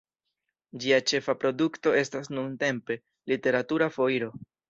Ĝia 0.83 0.97
ĉefa 1.11 1.35
produkto 1.43 1.93
estas 2.01 2.31
nuntempe 2.37 2.99
"Literatura 3.33 3.93
Foiro". 3.99 4.35